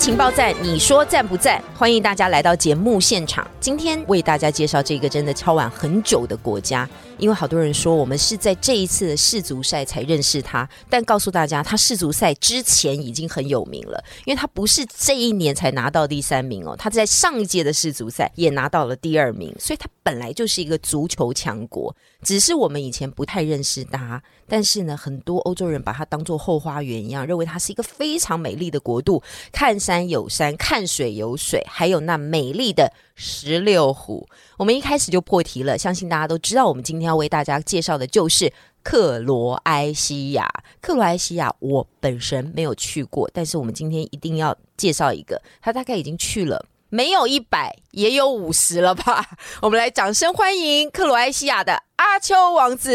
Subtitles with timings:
[0.00, 1.62] 情报站，你说赞不赞？
[1.76, 3.46] 欢迎大家来到节目现场。
[3.60, 6.88] 今天为大家介绍这个真的敲碗很久的国家，
[7.18, 29.22] 因为好多人说我们是在这一次的世足赛才认识他，但告诉大家，他世足赛之前已经很有名了，因为他不是这一年才拿到第三名哦，他在上一届的世足赛也拿到了第二名，所以他本来就是一个足球强国，只是我们以前不太认识他，但是呢，很多欧洲人把他当做后花园一样，认为他是一个非常美丽的国度，
[29.52, 34.24] 看山有山，看水有水，还有那美丽的石榴湖。
[34.56, 38.52] 我们一开始就破题了，相信大家都知道，我们今天要为大家介绍的就是
[38.84, 40.48] 克罗埃西亚。
[40.80, 46.64] 克罗埃西亚，我本身没有去过，但是我们今天一定要介绍一个，他大概已经去了。
[46.92, 49.24] 没有一百，也有五十了吧？
[49.62, 52.90] 我们来掌声欢迎克罗埃西亚的阿丘王子。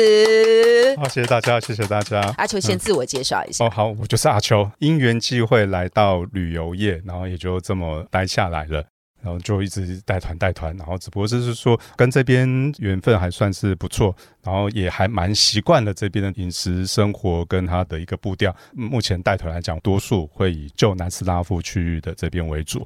[0.97, 2.19] 好，谢谢大家，谢谢大家。
[2.37, 3.65] 阿丘先自我介绍一下。
[3.65, 8.83] 哦，好，我就是阿丘，因缘际会来到旅游业，然后也就这么待下来了，
[9.21, 12.45] 然后就一直带团带团，然后只不过就是说跟这边
[12.79, 18.53] 缘分还算是不错，然后也还蛮习惯了这边的饮食生活跟它的一个步调。
[18.73, 22.85] 目前带团来讲，多数会以旧南斯拉夫区域的这边为主。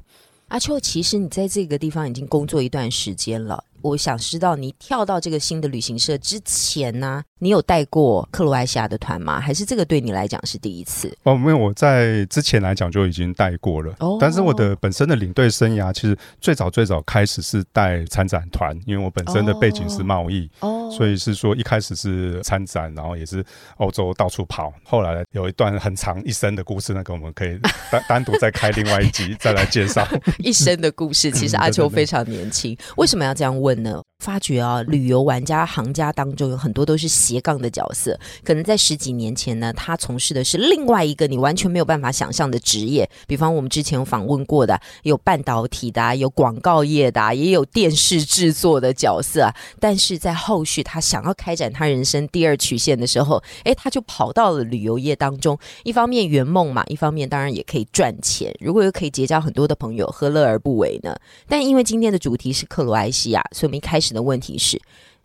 [0.50, 3.62] 阿秋，其实你在这个地方已经工作一段时间了。
[3.82, 9.40] 我想知道，你跳到这个新的旅行社之前呢，你有带过克罗埃西亚的团吗？
[9.40, 11.12] 还是这个对你来讲是第一次？
[11.24, 13.94] 哦，没有，我在之前来讲就已经带过了。
[13.98, 23.44] 哦，但是我的本身的领队生涯，其实最早最早开始是带参展团，因为我本身的背景是贸易，哦，所以是说一开始是参展，然后也是
[23.78, 24.72] 欧洲到处跑。
[24.84, 27.58] 后来有一段很长一生的故事，那个我们可以
[27.90, 30.06] 单单独再开另外一集再来介绍
[30.38, 31.30] 一生的故事。
[31.30, 33.80] 其实阿秋非常年轻，为什么要这样问？
[33.80, 34.02] 呢？
[34.22, 38.18] 发觉啊，旅游玩家行家当中有很多都是斜杠的角色。
[38.44, 43.08] 可能在十几年前呢，他从事的是另外一个你完全没有办法想象的职业。
[43.26, 49.50] 比方我们之前有访问过的，有半导体的，有广告业的，也有电视制作的角色。
[49.78, 55.58] 但是在后续他想要开展他人生第二曲线的时候，哎，他就跑到了旅游业当中。
[55.84, 58.54] 一方面圆梦嘛，一方面当然也可以赚钱。
[58.60, 61.16] 如果又可以结交很多的朋友，何乐而不为呢？
[61.48, 64.10] 但因为今天的主题是克罗埃西亚，所以我们一开始。
[64.10, 64.76] 的问题是，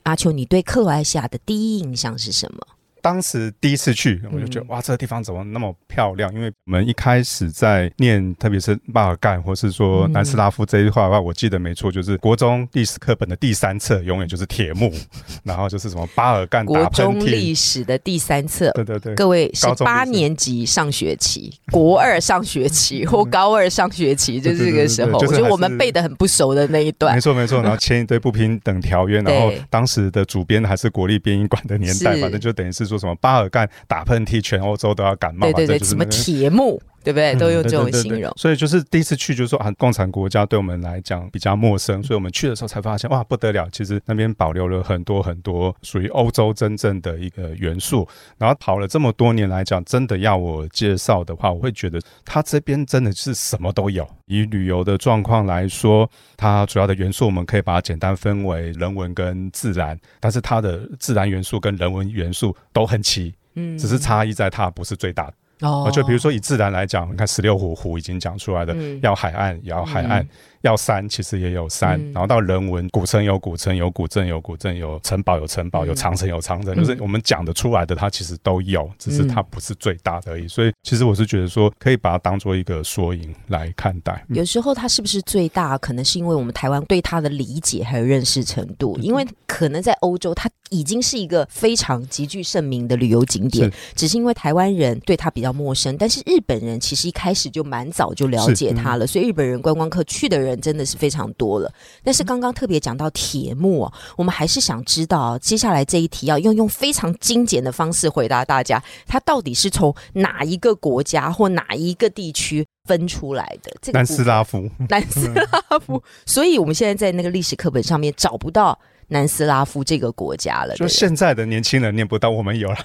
[0.06, 2.75] 阿秋，你对克罗埃西亚的第一印象是什么？
[3.06, 6.34] 当时第一次去，我就觉得哇，这个地方怎么那么漂亮？
[6.34, 14.92] 因为我们一开始在念，特别是巴尔干，或是说南斯拉夫这一块的话，我记得没错，就是国中历史课本的第三册，永远就是铁幕，
[15.46, 16.66] 然后就是什么巴尔干。
[16.66, 27.14] 国中历史的第三册，对对对，各位是八年级上学期，国二上学期 或高二上学期，就是这个时候，我觉得我们背的很不熟的那一段。
[27.14, 32.95] 没错没错，然后签一堆不平等条约， 然后当时的主编还是国立编译馆的年代，反正就等于是说。
[32.98, 35.52] 什么巴尔干打喷嚏，全欧洲都要感冒。
[35.52, 36.82] 对对对，什么铁幕。
[37.06, 37.36] 对不对？
[37.36, 43.70] 都用这种形容，所以就是第一次去，就是说啊，共产国家对我们来讲比较陌生，所以我们去的时候才发现，哇，不得了！
[43.72, 48.08] 其实那边保留了很多很多属于欧洲真正的一个元素。
[48.40, 54.08] 然后跑了这么多年来讲，真的要我介绍的话，我会觉得它这边真的是什么都有。
[54.26, 65.34] 以旅游的状况来说，它主要的元素我们可以把它简单分为人文跟自然，但是它的自然元素跟人文元素都很齐，嗯，只是差异在它不是最大的。
[65.62, 70.28] 哦，就比如说以自然来讲，你看十六湖湖已经讲出来的，要海岸，也要海岸。
[70.66, 80.48] 要山其实也有山，然后到人文古城有古城有古镇有古镇有城堡有城堡有长城有长城，就是我们讲得出来的，它其实都有，只是它不是最大的而已。
[80.48, 84.26] 所以其实我是觉得说，可以把它当做一个缩影来看待。
[84.30, 100.55] 有时候它是不是最大，可能是因为我们台湾对它的理解还有认识程度，因为可能在欧洲它已经是一个非常极具盛名的旅游景点，只是因为台湾人对它比较陌生，但是日本人其实一开始就蛮早就了解它了，所以日本人观光客去的人。
[100.60, 101.72] 真的是非常多了，
[102.04, 113.72] 但是刚刚特别讲到铁幕哦，我们还是想知道接下来这一题要用用非常精简的方式回答大家，它到底是从哪一个国家或哪一个地区分出来的？
[113.82, 118.78] 这个南斯拉夫， 南斯拉夫，所以我们现在在那个历史课本上面找不到。
[119.08, 122.78] 南斯拉夫这个国家了，就现在的年轻人念不到，我们有了。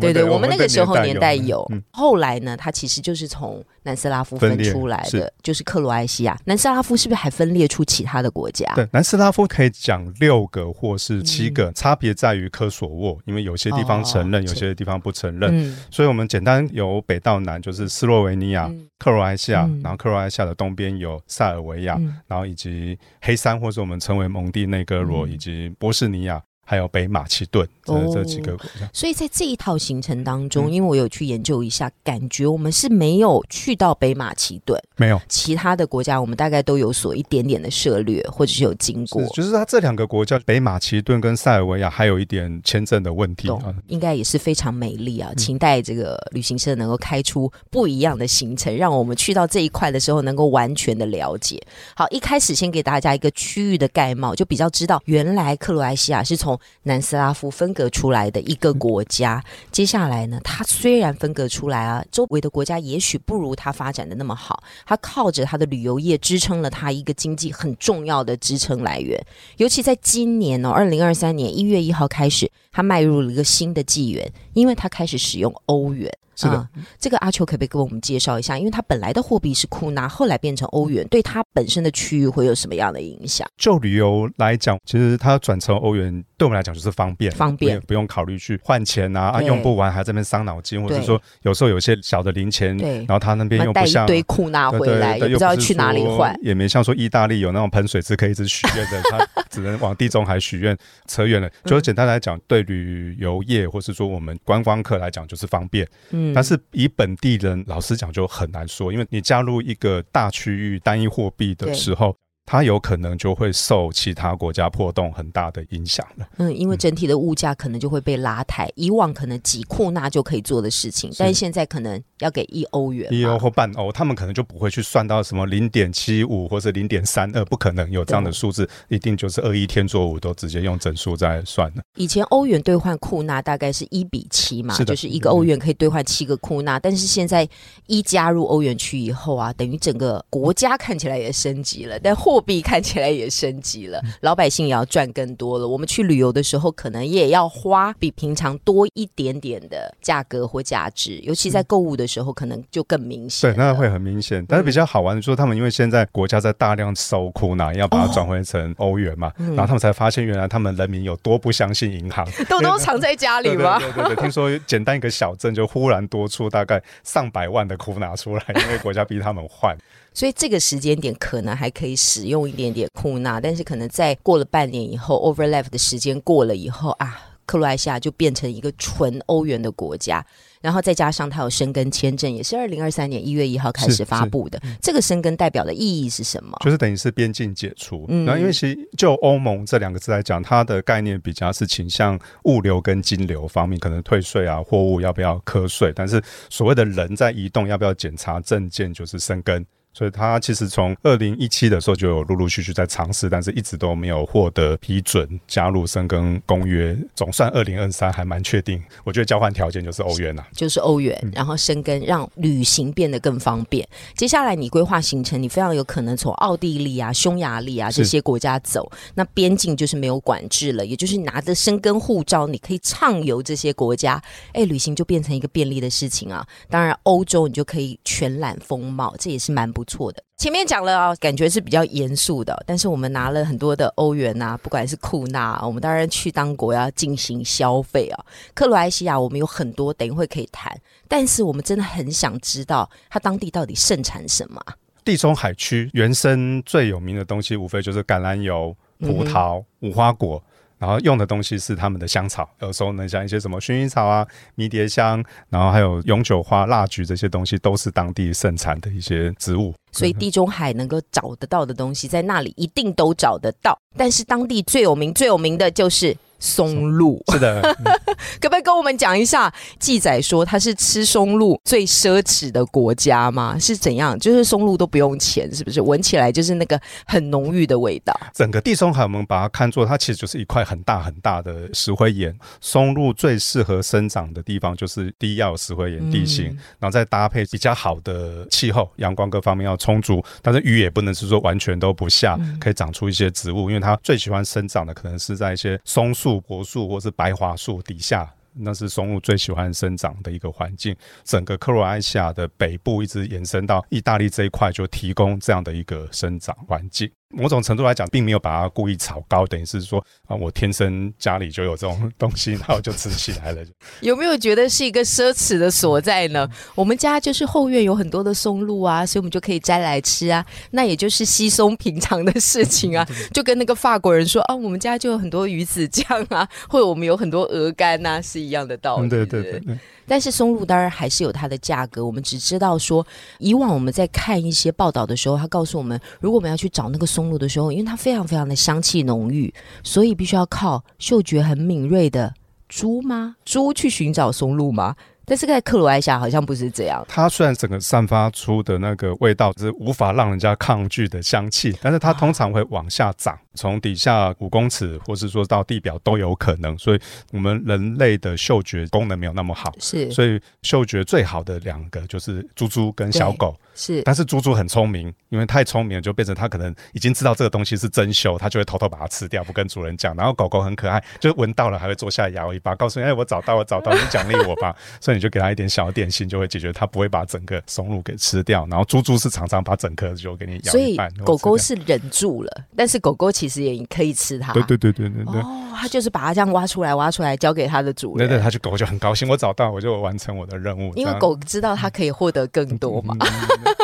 [0.00, 1.70] 对对，我们那个时候年代有。
[1.90, 6.38] 后来呢，它其实就是从南斯拉夫分出来的是，就是克罗埃西亚。
[6.44, 8.70] 南斯拉夫是不是还分裂出其他的国家？
[8.74, 15.50] 对，南斯拉夫可以讲六个或是七个，差别在于科索沃，因为有些地方承认，有些地方不承认。
[15.52, 18.88] 嗯，所以，我们简单由北到南，就是斯洛维尼亚、嗯。
[18.98, 19.80] 克罗埃西亚，嗯。
[19.82, 22.16] 然后克罗埃西亚的东边有塞尔维亚，嗯。
[22.26, 25.32] 然后以及黑山，或者我们称为蒙蒂内哥罗，嗯。
[25.32, 28.88] 以及波士尼亚，还有北马其顿这、哦这几个国家。
[28.92, 39.28] 所以在这一套行程当中，嗯因为我有去研究一下，感觉我们是没有去到北马其顿，没有，其他的国家我们大概都有所一点点的涉略，或者是有经过是。
[39.30, 45.30] 就是它这两个国家，北马其顿跟塞尔维亚，还有一点签证的问题啊。，应该也是非常美丽啊！
[45.32, 51.58] 嗯期待这个旅行社能够开出不一样的行程，让我们去到这一块的时候能够完全的了解。
[51.94, 59.40] 好，一开始先给大家一个区域的概貌，就比较知道原来克罗埃西亚是从南斯拉夫分隔出来的一个国家。
[59.70, 69.16] 接下来呢，它虽然分隔出来啊，周围的国家也许不如它发展的那么好，它靠着它的旅游业支撑了它一个经济很重要的支撑来源。
[69.58, 76.12] 尤其在今年哦，二零二三年一月一号开始，它迈入了一个新的纪元，因为它开始使用欧元。
[76.40, 76.68] 是的啊
[77.00, 78.56] 这个阿秋可不可以给我们介绍一下？
[78.56, 83.44] 因为它本来的货币是库纳，后来变成欧元，对它本身的区域会有什么样的影响？
[83.56, 87.72] 就旅游来讲，其实它转成欧元，对我们来讲就是方便，方便。
[87.72, 94.06] 不用不用考虑去换钱啊，啊用不完还在那边伤脑筋，或者是说有时候有些小的零钱，然后他那边又不像。
[94.06, 96.38] 堆库纳对回来，对对也不知道去哪里说换。
[96.40, 100.76] 也没像说意大利有那种喷水池可以一直许愿的， 他只能往地中海许愿，
[101.06, 101.48] 扯远了。
[101.48, 101.52] 嗯。
[101.64, 106.32] 就是简单来讲，对旅游业或是说我们观光客来讲就是方便，嗯。
[106.32, 112.14] 但是以本地人老实讲就很难说，因为你加入一个大区域单一货币的时候，
[112.50, 116.26] 它有可能就会受其他国家破洞很大的影响了。
[116.38, 123.12] 嗯，因为整体的物价可能就会被拉抬，以往可能几库纳就可以做的事情，但是现在可能要给一欧元。
[123.12, 131.82] 一欧或半欧，他们可能就不会去算到什么零点七五或者零点三二，不可能有这样的数字，一定就是二一天作五都直接用整数在算了。
[131.96, 136.78] 以前欧元兑换库纳大概是一比七嘛，是就是一个欧元可以兑换七个库纳。
[136.78, 137.48] 但是现在
[137.86, 145.66] 一加入欧元区以后啊，等于整个国家看起来也升级了，但货币看起来也升级了，老百姓也要赚更多了。
[145.66, 154.44] 我们去旅游的时候，可能也要花比平常多一点点的价格或价值，尤其在购物的时候，可能就更明显对，那会很明显。
[154.48, 162.26] 但是比较好玩的说，他们因为现在国家在大量收库纳，要把它转回成欧元嘛，嗯然后他们才发现原来他们人民有多不相信银行。
[162.48, 163.78] 都都藏在家里对吗？
[163.78, 169.76] 对对对对，听说简单一个小镇就忽然多出大概上百万的库纳出来，因为国家逼他们换。
[170.14, 180.24] 所以这个时间点可能还可以使用一点点库纳，但是可能在过了半年以后，overlap 的时间过了以后啊，克罗埃西亚就变成一个纯欧元的国家。
[180.60, 184.60] 然后再加上它有申根签证，也是二零二三年一月一号开始是发布的。
[184.80, 186.56] 这个申根代表的意义是什么？
[186.64, 188.04] 就是等于是边境解除。
[188.08, 199.64] 嗯然后因为其实就欧盟这两个字来讲，它的概念比较是倾向物流跟金流方面，可能退税啊，货物要不要课税，但是所谓的人在移动要不要检查证件，就是生根。
[199.92, 206.96] 所以它其实从二零一七的时候就有陆陆续续在尝试，但是一直都没有获得批准加入申根公约。
[207.16, 213.86] 总算二零二三还蛮确定，我觉得交换条件就是欧元呐、就是欧元，嗯然后申根让旅行变得更方便。
[214.14, 226.46] 接下来你规划行程，你非常有可能从奥地利啊、匈牙利啊这些国家走，那边境就是没有管制了，也就是拿着申根护照，你可以畅游这些国家，哎，旅行就变成一个便利的事情啊。
[226.70, 230.20] 当然，欧洲你就可以全览风貌，这也是蛮不错的。
[230.38, 238.24] 前面讲了啊，感觉是比较严肃的，但是我们拿了很多的欧元啊，不管是库纳啊，我们当然去当国要进行消费啊。
[238.54, 250.42] 克罗埃西亚我们有很多等一会可以谈，但是我们真的很想知道它当地到底盛产什么啊、地中海区原生最有名的东西，无非就是橄榄油、葡萄、无花果。
[250.78, 259.74] 然后用的东西是他们的香草，有时候能像一些什么薰衣草啊、迷迭香，然后还有永久花、蜡菊这些东西，都是当地盛产的一些植物。
[259.90, 263.76] 所以地中海能够找得到的东西，在那里一定都找得到。
[263.96, 267.60] 但是当地最有名、最有名的就是松露，是的，
[268.40, 269.52] 可不可以跟我们讲一下？
[269.78, 273.56] 记载说它是吃松露最奢侈的国家吗？
[273.58, 274.18] 是怎样？
[274.18, 275.80] 就是松露都不用钱，是不是？
[275.80, 278.18] 闻起来就是那个很浓郁的味道。
[278.32, 282.36] 整个地中海我们把它看作，它其实就是一块很大很大的石灰岩。
[282.60, 298.30] 松露最适合生长的地方就是第一要有石灰岩地形，嗯然后再搭配比较好的气候，阳光各方面要充足，但是雨也不能是说完全都不下，嗯可以长出一些植物，因为它最喜欢生长的可能是在一些松树、树柏树或是白桦树底下。
[298.60, 300.96] 那是松露最喜欢生长的一个环境。
[301.22, 307.08] 整个克罗埃西亚的北部一直延伸到意大利这一块，就提供这样的一个生长环境。
[307.30, 313.62] 某种程度来讲，并没有把它故意炒高，等于是说啊，我天生家里就有这种东西，然后就吃起来了。
[314.00, 316.48] 有没有觉得是一个奢侈的所在呢？
[316.74, 329.08] 我们家就是后院有很多的松露啊，所以我们就可以摘来吃啊，那也就是稀松平常的事情啊，就跟那个法国人说啊，我们家就有很多鱼子酱啊，或者我们有很多鹅肝呐，是一样的道理。
[329.08, 329.78] 对对对。
[330.08, 333.06] 但是松露当然还是有它的价格，我们只知道说，
[333.38, 339.52] 以往我们在看一些报道的时候，他告诉我们，如果我们要去找那个松露的时候，因为它非常非常的香气浓郁，
[339.84, 342.32] 所以必须要靠嗅觉很敏锐的
[342.68, 343.36] 猪吗？
[343.44, 344.96] 猪去寻找松露吗？
[345.28, 347.04] 但是在克罗埃西亚好像不是这样。
[347.08, 353.38] 它虽然整个散发出的那个味道是无法让人家抗拒的香气，但是它通常会往下长。
[353.54, 357.00] 从底下五公尺，或是说到地表都有可能，所以
[357.32, 364.00] 我们人类的嗅觉功能没有那么好，是，所以嗅觉最好的两个就是猪猪跟小狗，是。
[364.02, 370.14] 但是猪猪很聪明，因为太聪明了，就变成它可能已经知道这个东西是真嗅，它就会偷偷把它吃掉，不跟主人讲。
[370.14, 378.66] 然后狗狗很可爱，就闻到了还会坐下来摇尾巴，告诉你：“哎，我找到，我找到，你奖励我吧。”所 以你就给它一点小点心，就会解决它不会把整个松露给吃掉。
[378.70, 381.12] 然后猪猪是常常把整颗就给你咬一半。
[381.24, 384.38] 狗狗是忍住了，但是狗狗其实也可以吃。
[384.38, 385.40] 它，对对对对对对。
[385.40, 388.28] 哦，他就是把它这样挖出来，挖出来交给它的主人。
[388.28, 390.92] 对对，他就狗就很高兴，我找到，我就完成我的任务。
[390.94, 393.16] 因为狗知道它可以获得更多嘛，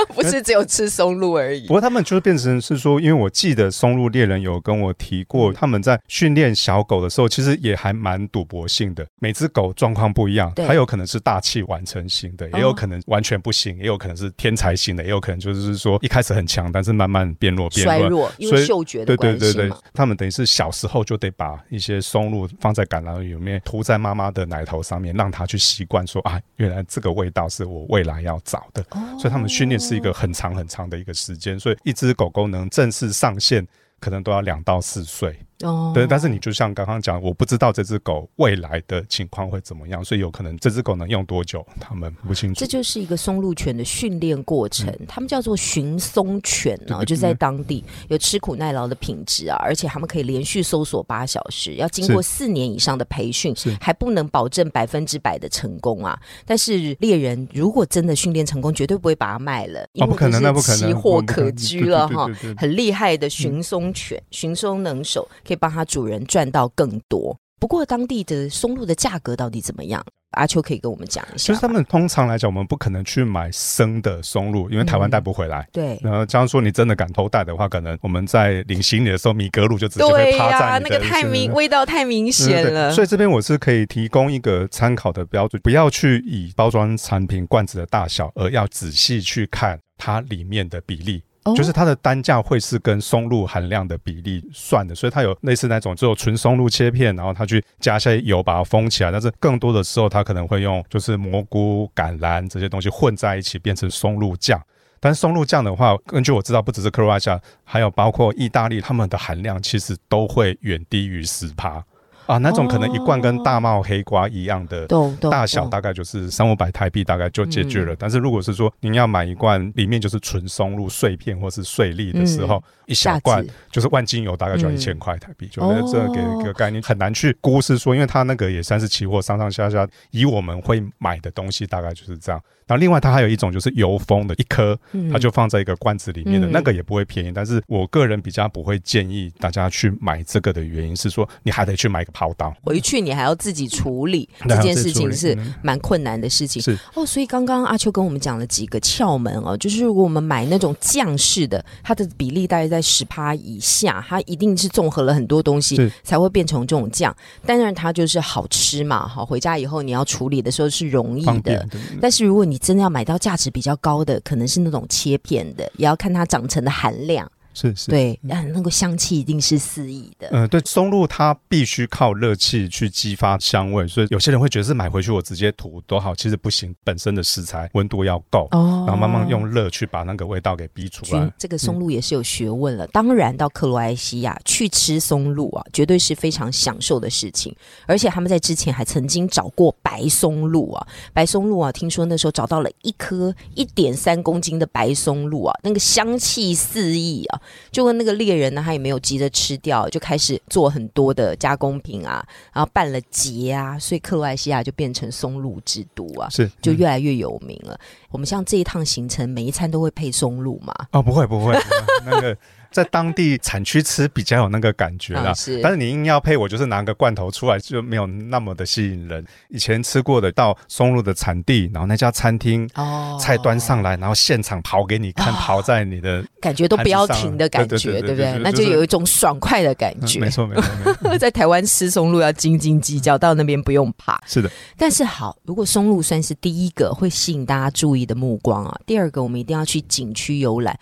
[0.14, 1.66] 不是只有吃松露而已。
[1.66, 9.06] 不过他们就是变成是说，因为我记得松露猎人有跟我提过，他们在训练小狗的时候，其实也还蛮赌博性的。
[9.20, 19.76] 每只狗状况不一样，它有可能是大器晚成型的，也有可能完全不行，也有可能是天才型的，也有可能就是说一开始很强，但是慢慢变弱变弱，因为嗅觉的关系嘛。
[19.92, 28.84] 他们等于是小时候就得把一些松露放在橄榄油里面，涂在妈妈的奶头上面，让它去习惯说啊，原来这个味道是我未来要找的。
[29.18, 33.66] 所以他们训练是一个很长很长的一个时间，所以一只狗狗能正式上线，
[34.00, 35.38] 可能都要两到四岁。
[35.62, 42.58] 哦，对，但是你就像刚刚讲，我不知道这只狗未来的情况会怎么样，所以有可能这只狗能用多久，他们不清楚。
[42.58, 56.18] 这就是一个松鹿犬的训练过程，他们叫做寻松犬呢，就在当地有吃苦耐劳的品质啊，而且他们可以连续搜索八小时，要经过四年以上的培训，还不能保证百分之百的成功啊。
[56.44, 62.28] 但是猎人如果真的训练成功，绝对不会把它卖了，因为不可能，那不可能，奇货可居了哈。
[62.56, 65.28] 很厉害的寻松犬，寻松能手。
[65.44, 67.36] 可以帮它主人赚到更多。
[67.60, 70.04] 不过当地的松露的价格到底怎么样？
[70.32, 71.46] 阿秋可以跟我们讲一下。
[71.46, 75.66] 就是他们通常来讲，我们不可能去买生的松露，因为台湾带不回来。
[75.72, 75.98] 对。
[76.02, 82.90] 然后，假如说你真的敢偷带的话，可能我们在领行李的时候，米格鲁就直接会趴在那个太明味道太明显了。
[82.90, 91.22] 所以这边我是可以提供一个参考的标准，不要去以包装产品罐子的大小，而要仔细去看它里面的比例。
[91.56, 99.12] 就是它的单价会是跟松露含量的比例算的，所以它有类似那种只有纯松露切片，然后它去加一些油把它封起来。
[99.12, 104.60] 但是更多的时候，它可能会用就是蘑菇、橄榄这些东西混在一起变成松露酱。
[105.00, 111.84] 但是松露酱的话，根据我知道，不只是克罗埃西亚，还有包括意大利，他们的含量其实都会远低于十帕。
[112.26, 114.86] 啊，那种可能一罐跟大帽黑瓜一样的
[115.30, 117.94] 大小，大概就是三五百台币，大概就解决了。
[117.98, 125.46] 但是如果是说您要买一罐里面就是纯松露碎片或是碎粒的时候，一小罐就是万金油，大概就要一千块台币。
[125.48, 132.40] 就这个给一个概念，很难去估是说，因为它那个也算是期货，上上下下，以我们会买的东西，大概就是这样。
[132.66, 134.78] 然后另外它还有一种就是油封的一颗，
[135.12, 137.32] 它就放在一个罐子里面的那个也不会便宜。
[137.32, 146.62] 但是我个人比较不会建议大家去买这个的原因是说，你还得去买个刨刀，回去你还要自己处理这件事情是蛮困难的事情。
[146.62, 157.14] 是哦，所以刚刚阿秋跟我们讲了几个窍门哦，就是如果我们买那种酱式的，它的比例大概在十趴以下，它一定是综合了很多东西才会变成这种酱。
[157.44, 161.68] 当然它就是好吃嘛，好回家以后你要处理的时候是容易的。
[162.00, 167.28] 但是如果你你真的要买到价值比较高的，可能是那种切片的，也要看它长成的含量。
[167.54, 170.28] 是是，对，那那个香气一定是四溢的。
[170.32, 181.32] 嗯，对，松露它必须靠热气去激发香味，所以有些人会觉得是买回去我直接涂多好，其实不行，本身的食材温度要够，然后慢慢用热去把那个味道给逼出来。
[181.38, 182.86] 这个松露也是有学问了。
[182.88, 187.54] 当然，到克罗埃西亚去吃松露啊，绝对是非常享受的事情。
[187.86, 197.40] 而且他们在之前还曾经找过白松露啊，白松露啊，听说那时候找到了一颗一点三公斤的白松露啊，那个香气四溢啊。
[197.70, 207.78] 就跟那个猎人呢，他也没有急着吃掉，就开始做很多的加工品啊，然后办了节啊，所以克罗埃西亚就变成松露之都啊，是就越来越有名了。
[208.10, 210.74] 我们像这一趟行程，每一餐都会配松露嘛？
[210.92, 211.56] 哦，不会不会，
[212.04, 212.36] 那个。
[212.74, 215.60] 在当地产区吃比较有那个感觉啦，是。
[215.62, 219.24] 但是你硬要配，我就是拿个罐头出来就没有那么的吸引人。
[219.48, 228.36] 以前吃过的到松露的产地，然后那家餐厅，哦，菜端上来，然后现场刨给你看，刨在你的感觉都不要停的感觉，对不对？
[228.40, 230.18] 那就有一种爽快的感觉。
[230.18, 230.64] 没错没错。
[231.16, 234.20] 在台湾吃松露要斤斤计较，到那边不用怕。
[234.26, 234.50] 是的。
[234.76, 240.76] 但是好，如果松露算是第一个会吸引大家注意的目光啊，第二个我们一定要去景区游览。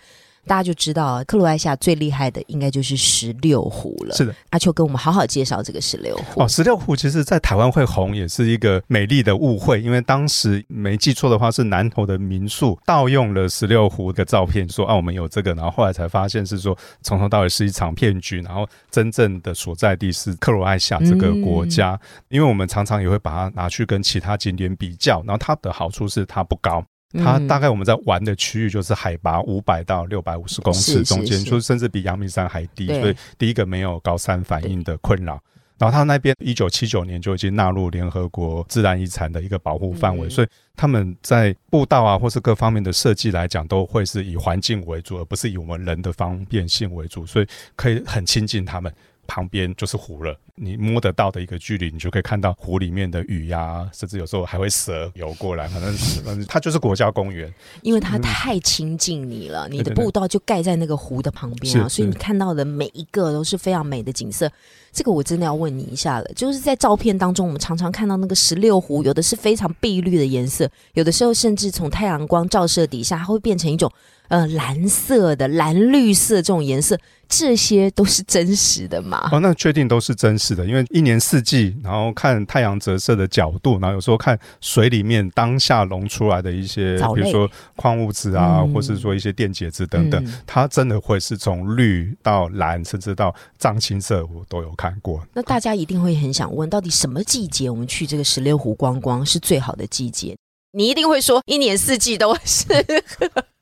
[0.45, 4.15] 大家就知道，克罗埃西亚最厉害的应该就是十六湖了。
[4.15, 6.41] 是的，阿秋跟我们好好介绍这个十六湖。
[6.41, 9.81] 哦，十六湖其实，在台湾会红，也是一个美丽的误会。
[9.81, 15.53] 因为当时没记错的话，是南投的民宿盗用了十六湖的照片，说啊，我们有这个。
[15.53, 18.41] 然后后来才发现是说，从头到尾是一场骗局。
[18.41, 21.99] 然后真正的所在地是克罗埃西亚这个国家。
[22.29, 26.83] 因为我们常常也会把它拿去跟其他景点比较，然后它的好处是它不高。
[27.13, 35.41] 它大概我们在玩的区域就是海拔五百到六百五十公尺中间，就甚至比阳明山还低，所以第一个没有高山反应的困扰。
[35.77, 48.93] 然后它那边一九七九年就已经纳入联合国自然遗产的一个保护范围，所以他们在步道啊或是各方面的设计来讲，都会是以环境为主，而不是以我们人的方便性为主，所以可以很亲近他们。
[49.25, 55.67] 旁边就是湖了，你摸得到的一个距离，你就可以看到湖里面的鱼呀，甚至有时候还会蛇游过来。
[55.67, 55.91] 反正
[56.23, 64.51] 反正它就是国家公园，因为它太亲近你了，你的步道就盖在那个湖的旁边啊，所以你看到的每一个都是非常美的景色。
[64.91, 73.91] 这个我真的要问你一下了，就是在照片当中，我们常常看到那个十六湖，有的是非常碧绿的颜色，有的时候甚至从太阳光照射底下，它会变成一种。
[74.29, 79.29] 呃，蓝色的、蓝绿色这种颜色，这些都是真实的吗？
[79.31, 95.25] 哦，那确定都是真实的，因为一年四季，然后看太阳折射的角度，然后有时候看水里面当下溶出来的一些，比如说矿物质啊，或是说一些电解质等等，它真的会是从绿到蓝，甚至到藏青色，我都有看过。
[95.33, 100.35] 那大家一定会很想问，到底什么季节我们去这个十六湖观光是最好的季节？
[100.71, 102.65] 你一定会说，一年四季都是。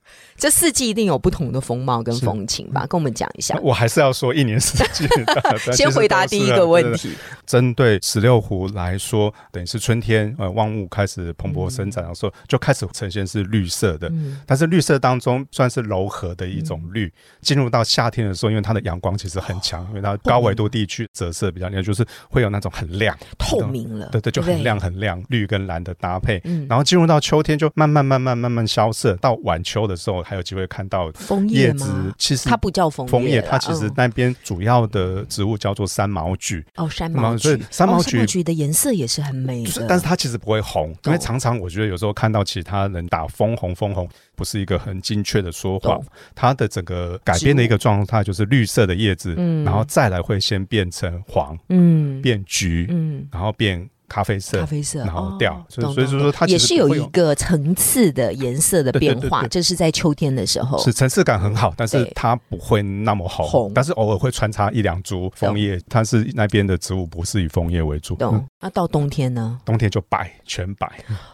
[0.41, 2.84] 这四季一定有不同的风貌跟风情吧？
[2.88, 3.56] 跟我们讲一下。
[3.62, 5.08] 我还是要说一年四季。
[5.71, 7.12] 先回答第一个问题。
[7.45, 14.12] 针对十六湖来说，等于是春天，呃，万物开始蓬勃生长的时候，就开始呈现是绿色的。
[14.47, 17.13] 但是绿色当中算是柔和的一种绿。
[17.41, 24.10] 进入到夏天的时候，因为它的阳光其实很强，因为它高纬度地区折射比较厉害，就是会有那种很亮、透明了。
[24.12, 26.41] 对对，就很亮很亮，绿跟蓝的搭配。
[26.67, 29.15] 然后进入到秋天，就慢慢慢慢慢慢消色。
[29.17, 30.23] 到晚秋的时候。
[30.32, 36.65] 还有机会看到枫叶子，其实它不叫枫枫叶，它其实那边主要的植物叫做三毛菊。
[36.78, 46.00] 哦，三毛榉，所以三毛菊的颜色也是很美的，但是它其实不会红，因为常常我觉得有时候看到其他人打枫红，枫红不是一个很精确的说法。
[46.34, 53.86] 它的整个改变的一个状态就是绿色的叶子，然后再来会先变成黄，嗯，变橘，嗯，然后变。
[54.12, 68.15] 咖啡色，咖啡色，然后掉，所以所以说它也是有一个层次的颜色的变化，这是在秋天的时候，是层次感很好，但是它不会那么红，但是偶尔会穿插一两株枫叶，它是那边的植物不是以枫叶为主。
[68.15, 68.45] 懂？
[68.60, 69.58] 那到冬天呢？
[69.63, 70.91] 冬天就白，全白，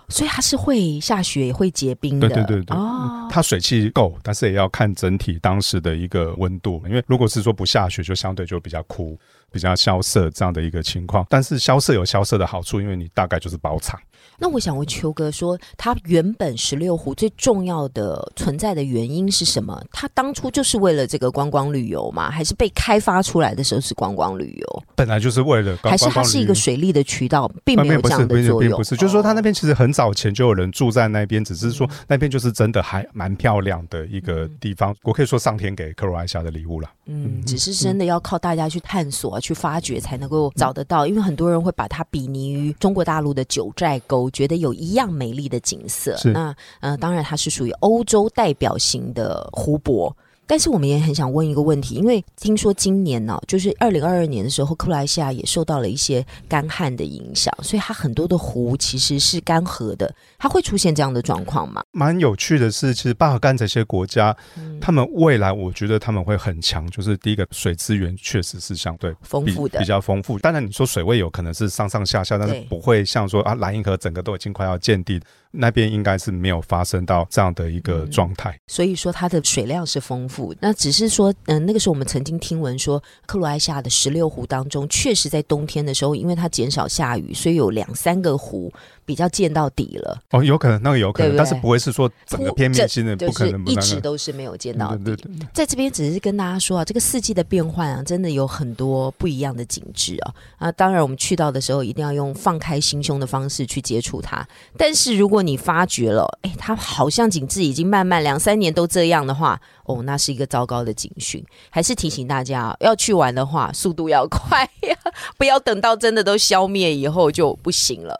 [0.07, 2.29] 所以它是会下雪，也会结冰的。
[2.29, 9.17] 对对对对，哦，它水汽够，但是也要看整体当时的一个温度，因为如果是说不下雪，就相对就比较枯。
[9.51, 13.99] 比较萧瑟这样的一个情况，但是萧瑟有萧瑟的好处，因为你大概就是包场。
[14.39, 19.81] 那我想问秋哥说，他原本十六湖最重要的存在的原因是什么？
[19.91, 22.29] 他当初就是为了这个观光旅游吗？
[22.29, 24.83] 还是被开发出来的时候是观光旅游？
[24.95, 28.77] 本来就是为了，还是它是一个水利的渠道，并没有这样的作用。
[28.77, 34.95] 不是，就是说他那边其实很早前就有人住在那边，只是说那边就是真的还蛮漂亮的一个地方。
[35.03, 36.87] 我可以说上天给克罗埃西亚的礼物了。
[37.07, 44.29] 嗯，只是真的要靠大家去探索、去发掘才能够找得到，因为很多人会把它比拟于中国大陆的九寨沟。
[44.31, 50.15] 觉得有一样美丽的景色，那呃，当然它是属于欧洲代表型的湖泊。
[50.47, 60.09] 但是我们也很想问一个问题，因为听说今年呢，就是二零二二年的时候，克罗埃西亚也受到了一些干旱的影响，所以它很多的湖其实是干涸的。
[60.39, 61.83] 它会出现这样的状况吗？
[61.91, 64.35] 蛮有趣的是，其实巴尔干这些国家，
[64.79, 66.89] 他们未来我觉得他们会很强。
[66.89, 70.39] 就是第一个水资源确实是相对丰富的，比较丰富。
[70.39, 75.19] 当然你说水位有可能是上上下下，但是不会像说啊莱茵河整个都已经快要见底，
[75.51, 78.57] 那边应该是没有发生到这样的一个状态。
[78.67, 80.36] 所以说它的水量是丰富。
[80.59, 88.71] 那只是说，嗯、那个时候我们曾经听闻说，克罗埃西亚的十六湖当中，确实在冬天的时候，因为它减少下雨，所以有两三个湖
[89.07, 90.19] 比较见到底了。
[90.31, 94.01] 哦，有可能那个有可能，对对但是不会是说整个片面性的，不可就是一直。
[94.01, 95.03] 都是没有见到底。
[95.03, 95.15] 对
[95.53, 100.71] 在这边只是跟大家说啊，这个四季的变换啊，真的有很多不一样的景致啊啊！
[100.73, 104.45] 当然，我们去到的时候一定要用放开心胸的方式去接触它。
[104.77, 111.43] 但是如果你发觉了，哎，它好像景致已经慢慢两三年都这样的话，哦，那是一个糟糕的警讯。
[111.69, 114.95] 还是提醒大家啊，要去玩的话，速度要快呀，
[115.37, 118.17] 不要等到真的都消灭以后就不行了。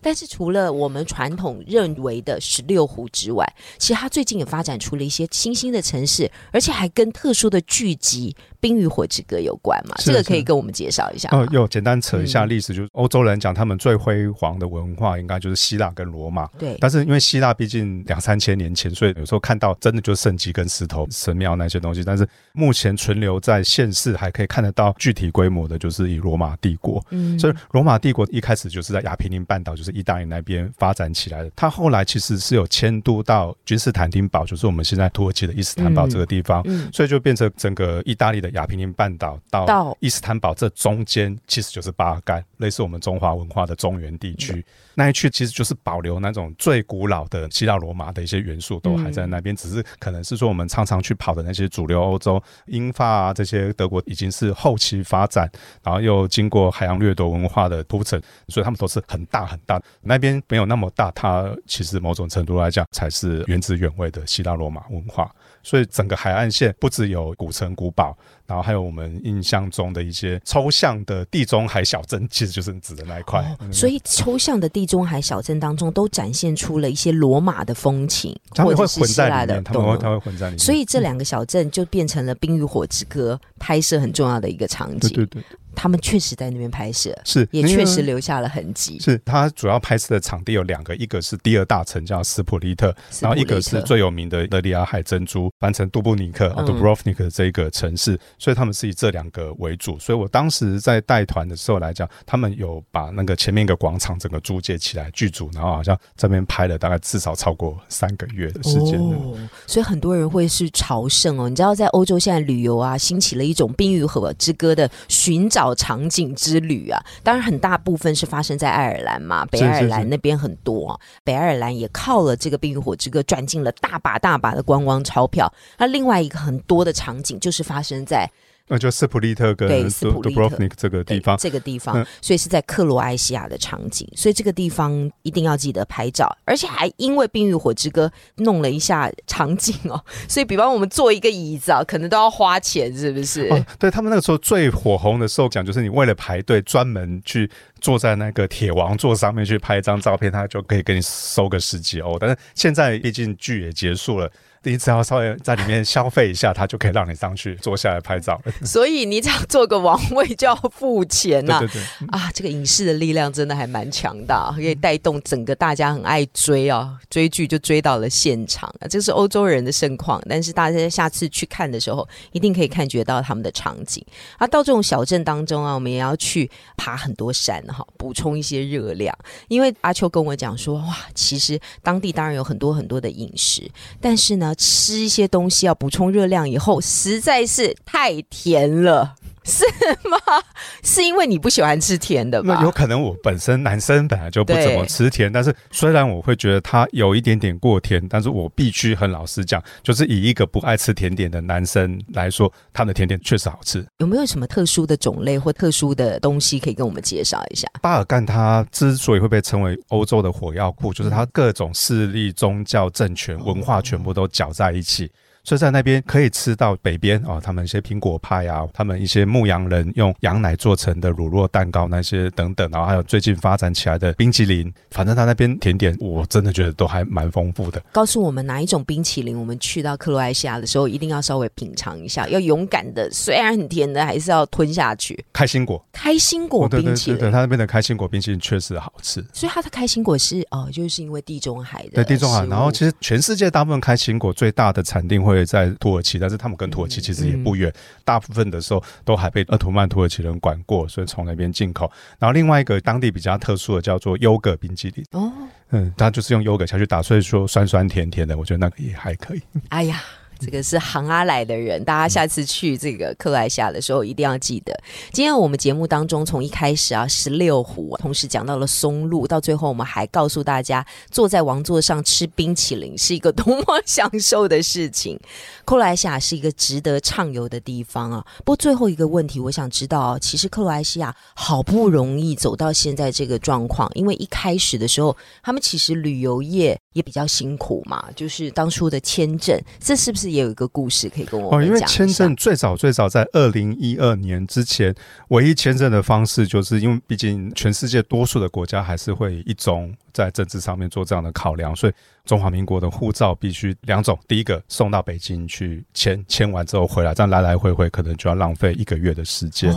[0.00, 3.46] 但是除了我们传统认为的十六湖之外，
[3.78, 9.96] 其实它最近也发展出了一些新兴的城市，而且还跟特殊的剧集《冰与火之歌》有关嘛？
[9.98, 11.38] 是这个可以跟我们介绍一下吗。
[11.38, 16.46] 哦，又简单扯一下嗯历史，就是欧洲人讲他们最辉煌的文化，应该就是希腊跟罗马。
[16.58, 22.02] 对，但是因为希腊毕竟两三千年前，所以有时候看到真的就是圣迹跟石头神庙那些东西。
[22.04, 27.04] 但是目前存留在现世还可以看得到具体规模的，就是以罗马帝国。
[27.10, 31.50] 嗯所以罗马帝国一开始就是在亚平宁半岛，就是意大利那边发展起来的。
[31.56, 36.62] 它后来其实是有迁都到君士坦丁堡，就是我们现在土耳其的伊斯坦堡这个地方。
[36.66, 44.64] 嗯，所以就变成整个意大利的亚平宁半岛到到伊斯坦堡这中间，其实就是巴尔干，类似我们中华文化的中原地嗯区。
[45.00, 49.56] 那一区其实就是保留那种最古老的希腊罗马的一些元素，都还在那边。
[49.56, 55.50] 只是可能是说我们常常去跑的那些主流欧洲、英法啊这些德国，已经是后期发展，
[55.82, 59.80] 然后又经过海洋掠夺文化的铺陈，所以他们都是很大很大。
[60.02, 65.34] 那边没有那么大，它其实某种程度来讲才是原汁原味的希腊罗马文化。
[65.62, 68.16] 所以整个海岸线不只有古城古堡，
[68.50, 73.40] 然后还有我们印象中的一些抽象的地中海小镇，其实就是指的那一块。
[73.60, 80.58] 哦，所以抽象的地中海小镇当中，都展现出了一些罗马的风情，他们会混在里面，他们会懂了他会混在里面。
[80.58, 85.12] 所以这两个小镇就变成了《冰与火之歌》拍摄很重要的一个场景。
[85.12, 85.44] 对对对，
[85.76, 88.98] 他们确实在那边拍摄，是也确实留下了痕迹。
[88.98, 99.96] 是它主要拍摄的场地有两个，一个是第二大城叫斯普利特，然后一个是最有名的德里亚海珍珠，翻成杜布尼克、嗯 （Dubrovnik） 这一个城市，所以他们是以这两个为主。
[99.98, 108.98] 所以我当时在带团的时候来讲，他们有把那个前面一个广场整个租借起来剧组，然后好像这边拍了大概至少超过三个月的时间。
[108.98, 111.48] 哦，所以很多人会是朝圣哦。
[111.48, 116.98] 你知道，在欧洲现在旅游啊，兴起了一种《冰与火之歌》的寻找场景之旅啊。
[117.22, 121.00] 当然，很大部分是发生在爱尔兰嘛， 北爱尔兰那边很多啊。
[121.22, 125.52] 北爱尔兰也靠了这个《冰与火之歌》赚进了大把大把的观光钞票。
[125.76, 128.29] 那另外一个很多的场景就是发生在
[128.70, 138.06] 那就斯普利特跟对斯普利特 Dubrovnik 这个地方，这个地方，嗯所以是在克罗埃西亚的场景，所以这个地方一定要记得拍照，而且还因为《冰与火之歌》
[138.44, 143.48] 弄了一下场景哦，所以比方我们坐一个椅子啊，可能都要花钱，是不是？
[143.48, 152.16] 哦，对他们那个时候最火红的时候讲，就是你为了排队专门去坐在那个铁王座上面去拍一张照片，他就可以给你收个十几欧。
[152.18, 154.30] 但是现在毕竟剧也结束了，
[154.62, 158.40] 你只要稍微在里面消费一下，他就可以让你上去坐下来拍照。
[158.62, 170.20] 所以你只要做个王位就要付钱呐、对对对，啊，这个影视的力量真的还蛮强大，可以带动整个大家很爱追啊，追剧就追到了现场啊，这是欧洲人的盛况。
[170.28, 174.04] 但是大家下次去看的时候，一定可以感觉到他们的场景
[174.36, 174.46] 啊。
[174.46, 179.16] 到这种小镇当中啊，我们也要去爬很多山哈，补充一些热量。
[179.48, 183.62] 因为阿秋跟我讲说，哇，其实当地当然有很多很多的饮食，
[184.00, 189.14] 但是呢，吃一些东西要补充热量以后，实在是太甜了。
[189.44, 189.64] 是
[190.08, 190.18] 吗？
[190.82, 192.54] 是因为你不喜欢吃甜的吧？
[192.54, 203.84] 那有可能我本身男生本来就不怎么吃甜，但是虽然我会觉得它有一点点过甜，但是我必须很老实讲，就是以一个不爱吃甜点的男生来说，他的甜点确实好吃。
[203.98, 207.68] 有没有什么特殊的种类或特殊的东西可以跟我们介绍一下？
[207.80, 215.10] 巴尔干它之所以会被称为欧洲的火药库，就是它各种势力、宗教、政权、文化全部都搅在一起。
[215.50, 227.82] 所以在那边可以吃到北边啊、他们一些苹果派啊，他们一些牧羊人用羊奶做成的乳酪蛋糕那些等等，然后还有最近发展起来的冰淇淋，反正他那边甜点我真的觉得都还蛮丰富的。
[227.90, 235.24] 告诉我们哪一种冰淇淋，我们去到克罗埃西亚的时候一定要稍微品尝一下，要勇敢的，虽然很甜的，还是要吞下去。
[235.32, 239.20] 开心果，开心果冰淇淋，对对对，他那边的开心果冰淇淋确实好吃。
[239.32, 247.72] 所以他的开心果是哦，就是因为地中海的对地中海，然后其实全世界大部分开心果最大的产地会在土耳其，但是他们跟土耳其其实也不远，
[248.04, 251.90] 大部分的时候都还被鄂图曼土耳其人管过，所以从那边进口。
[252.18, 255.32] 然后另外一个当地比较特殊的叫做优格冰淇淋，哦，
[255.70, 259.42] 嗯，它就是用优格下去打，所以说酸酸甜甜的，我觉得那个也还可以。
[259.70, 260.00] 哎呀。
[260.40, 264.72] 这个是杭阿来的人，大家下次去这个克罗埃西亚的时候一定要记得。
[265.12, 275.20] 今天我们节目当中从一开始啊十六湖，同时讲到了松露，到最后我们还告诉大家坐在王座上吃冰淇淋是一个多么享受的事情。
[275.64, 278.24] 克罗埃西亚是一个值得畅游的地方啊。
[278.38, 291.66] 不过最后一个问题，我想知道，其实克罗埃西亚好不容易走到现在这个状况，因为一开始的时候，他们其实旅游业也比较辛苦嘛，就是当初的签证，这是不是也有一个故事可以跟我们讲？
[291.66, 294.94] 因为签证最早最早在二零一二年之前，
[295.28, 301.92] 唯一签证的方式，就是因为毕竟全世界多数的国家还是会一种在政治上面做这样的考量，所以。
[302.24, 309.70] 中华民国的护照必须两种，第一个送到北京去签，签完之后回来，这样来来回回可能就要浪费一个月的时间。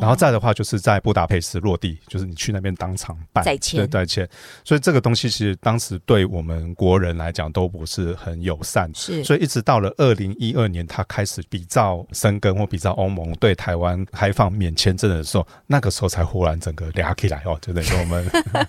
[0.00, 4.28] 然后再的话，就是在布达佩斯落地，就是你去那边当场办再签，对再签。
[4.64, 8.90] 所以这个东西其实当时对我们国人来讲都不是很友善。
[8.94, 18.30] 是，所以一直到了二零一二年，他开始比照深根或比照欧盟对台湾开放免签证的时候，那个时候才忽然整个俩起来哦，就等于我们。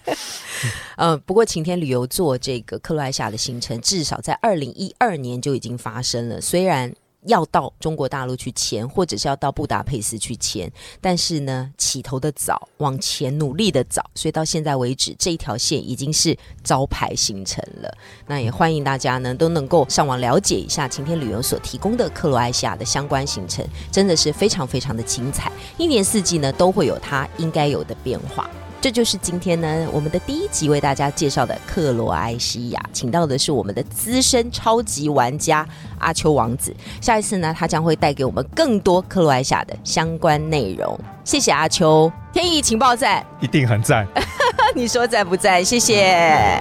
[0.97, 6.41] 呃，不过晴天旅游做这个克罗埃西下的行程，至少在二零一二年就已经发生了。
[6.41, 6.91] 虽然
[7.27, 17.95] 要到中国大陆去签，或者是要到布达佩斯去签，但是呢，起头的早，往前努力的早，所以到现在为止，这一条线已经是招牌行程了。
[18.25, 28.49] 那也欢迎大家呢都能够上网了解一下晴天旅游所提供的克罗埃西亚的相关行程，真的是非常非常的精彩，一年四季呢都会有它应该有的变化。
[28.81, 35.63] 这就是今天呢，我们的第一集为大家介绍的克罗埃西亚，请到的是我们的资深超级玩家
[35.99, 36.75] 阿秋王子。
[36.99, 40.99] 下一次呢，他将会带给我们更多克罗埃西亚的相关内容。
[41.23, 44.07] 谢谢阿秋，天意情报站一定很赞，
[44.73, 45.63] 你说在不在？
[45.63, 46.59] 谢谢。